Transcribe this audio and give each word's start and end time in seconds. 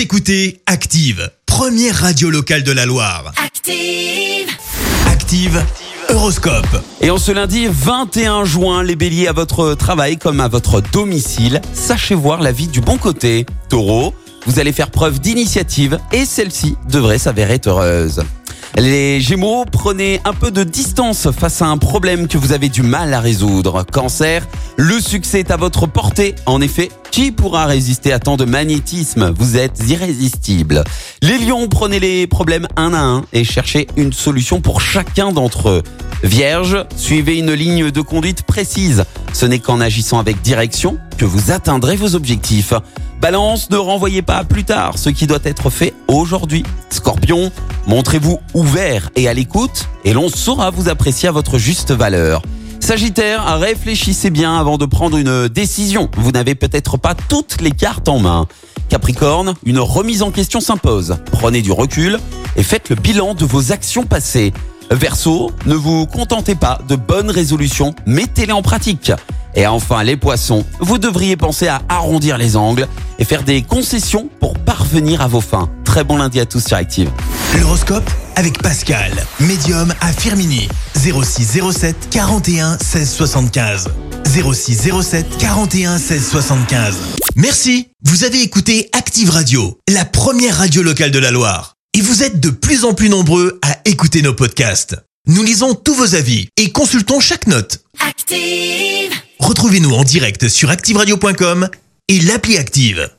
Vous 0.00 0.04
écoutez 0.04 0.62
Active, 0.64 1.30
première 1.44 1.94
radio 1.94 2.30
locale 2.30 2.62
de 2.62 2.72
la 2.72 2.86
Loire. 2.86 3.34
Active. 3.36 4.48
Active, 5.06 5.62
Horoscope. 6.08 6.82
Et 7.02 7.10
en 7.10 7.18
ce 7.18 7.32
lundi 7.32 7.68
21 7.70 8.46
juin, 8.46 8.82
les 8.82 8.96
béliers 8.96 9.28
à 9.28 9.34
votre 9.34 9.74
travail 9.74 10.16
comme 10.16 10.40
à 10.40 10.48
votre 10.48 10.80
domicile, 10.80 11.60
sachez 11.74 12.14
voir 12.14 12.40
la 12.40 12.50
vie 12.50 12.68
du 12.68 12.80
bon 12.80 12.96
côté. 12.96 13.44
Taureau, 13.68 14.14
vous 14.46 14.58
allez 14.58 14.72
faire 14.72 14.90
preuve 14.90 15.20
d'initiative 15.20 15.98
et 16.12 16.24
celle-ci 16.24 16.76
devrait 16.88 17.18
s'avérer 17.18 17.60
heureuse. 17.66 18.22
Les 18.76 19.20
Gémeaux, 19.20 19.64
prenez 19.70 20.20
un 20.24 20.32
peu 20.32 20.50
de 20.50 20.62
distance 20.62 21.30
face 21.32 21.60
à 21.60 21.66
un 21.66 21.76
problème 21.76 22.28
que 22.28 22.38
vous 22.38 22.52
avez 22.52 22.68
du 22.68 22.82
mal 22.82 23.12
à 23.12 23.20
résoudre. 23.20 23.84
Cancer, 23.90 24.46
le 24.76 25.00
succès 25.00 25.40
est 25.40 25.50
à 25.50 25.56
votre 25.56 25.86
portée. 25.86 26.34
En 26.46 26.60
effet, 26.60 26.90
qui 27.10 27.32
pourra 27.32 27.66
résister 27.66 28.12
à 28.12 28.20
tant 28.20 28.36
de 28.36 28.44
magnétisme? 28.44 29.34
Vous 29.36 29.56
êtes 29.56 29.82
irrésistible. 29.88 30.84
Les 31.20 31.38
Lions, 31.38 31.66
prenez 31.68 31.98
les 31.98 32.26
problèmes 32.28 32.68
un 32.76 32.94
à 32.94 33.00
un 33.00 33.24
et 33.32 33.42
cherchez 33.42 33.88
une 33.96 34.12
solution 34.12 34.60
pour 34.60 34.80
chacun 34.80 35.32
d'entre 35.32 35.68
eux. 35.68 35.82
Vierge, 36.22 36.84
suivez 36.96 37.38
une 37.38 37.52
ligne 37.52 37.90
de 37.90 38.00
conduite 38.02 38.42
précise. 38.42 39.04
Ce 39.32 39.46
n'est 39.46 39.58
qu'en 39.58 39.80
agissant 39.80 40.18
avec 40.18 40.42
direction 40.42 40.98
que 41.16 41.24
vous 41.24 41.50
atteindrez 41.50 41.96
vos 41.96 42.14
objectifs. 42.14 42.74
Balance, 43.20 43.70
ne 43.70 43.76
renvoyez 43.76 44.22
pas 44.22 44.36
à 44.36 44.44
plus 44.44 44.64
tard 44.64 44.98
ce 44.98 45.08
qui 45.08 45.26
doit 45.26 45.38
être 45.44 45.70
fait 45.70 45.94
aujourd'hui. 46.08 46.62
Scorpion, 46.90 47.50
montrez-vous 47.86 48.38
ouvert 48.54 49.10
et 49.16 49.28
à 49.28 49.34
l'écoute 49.34 49.88
et 50.04 50.12
l'on 50.12 50.28
saura 50.28 50.70
vous 50.70 50.88
apprécier 50.88 51.28
à 51.28 51.32
votre 51.32 51.58
juste 51.58 51.90
valeur. 51.90 52.42
Sagittaire, 52.80 53.58
réfléchissez 53.58 54.30
bien 54.30 54.58
avant 54.58 54.76
de 54.76 54.86
prendre 54.86 55.16
une 55.16 55.48
décision. 55.48 56.10
Vous 56.16 56.32
n'avez 56.32 56.54
peut-être 56.54 56.98
pas 56.98 57.14
toutes 57.14 57.60
les 57.60 57.70
cartes 57.70 58.08
en 58.08 58.18
main. 58.18 58.46
Capricorne, 58.88 59.54
une 59.64 59.78
remise 59.78 60.22
en 60.22 60.30
question 60.30 60.60
s'impose. 60.60 61.16
Prenez 61.30 61.62
du 61.62 61.72
recul 61.72 62.18
et 62.56 62.62
faites 62.62 62.88
le 62.88 62.96
bilan 62.96 63.34
de 63.34 63.44
vos 63.44 63.72
actions 63.72 64.04
passées. 64.04 64.52
Verseau, 64.90 65.52
ne 65.66 65.74
vous 65.74 66.06
contentez 66.06 66.54
pas 66.54 66.80
de 66.88 66.96
bonnes 66.96 67.30
résolutions, 67.30 67.94
mettez-les 68.06 68.52
en 68.52 68.62
pratique. 68.62 69.12
Et 69.54 69.66
enfin, 69.66 70.02
les 70.02 70.16
poissons, 70.16 70.64
vous 70.80 70.98
devriez 70.98 71.36
penser 71.36 71.68
à 71.68 71.82
arrondir 71.88 72.38
les 72.38 72.56
angles 72.56 72.88
et 73.18 73.24
faire 73.24 73.42
des 73.42 73.62
concessions 73.62 74.28
pour 74.40 74.58
parvenir 74.58 75.20
à 75.20 75.28
vos 75.28 75.40
fins. 75.40 75.70
Très 75.84 76.04
bon 76.04 76.18
lundi 76.18 76.40
à 76.40 76.46
tous 76.46 76.64
sur 76.66 76.76
Active. 76.76 77.10
L'horoscope 77.58 78.08
avec 78.36 78.62
Pascal, 78.62 79.12
médium 79.40 79.92
à 80.00 80.12
Firmini. 80.12 80.68
0607 80.96 82.08
41 82.10 82.78
16 82.78 83.10
75. 83.10 83.88
0607 84.24 85.38
41 85.38 85.98
16 85.98 86.28
75. 86.28 86.96
Merci, 87.36 87.88
vous 88.04 88.24
avez 88.24 88.42
écouté 88.42 88.88
Active 88.92 89.30
Radio, 89.30 89.78
la 89.88 90.04
première 90.04 90.58
radio 90.58 90.82
locale 90.82 91.10
de 91.10 91.18
la 91.18 91.30
Loire. 91.30 91.79
Et 91.92 92.02
vous 92.02 92.22
êtes 92.22 92.38
de 92.38 92.50
plus 92.50 92.84
en 92.84 92.94
plus 92.94 93.08
nombreux 93.08 93.58
à 93.62 93.78
écouter 93.84 94.22
nos 94.22 94.32
podcasts. 94.32 94.96
Nous 95.26 95.42
lisons 95.42 95.74
tous 95.74 95.94
vos 95.94 96.14
avis 96.14 96.48
et 96.56 96.70
consultons 96.70 97.18
chaque 97.18 97.48
note. 97.48 97.84
Active. 97.98 99.12
Retrouvez-nous 99.40 99.90
en 99.90 100.04
direct 100.04 100.48
sur 100.48 100.70
activeradio.com 100.70 101.68
et 102.06 102.20
l'appli 102.20 102.58
Active. 102.58 103.10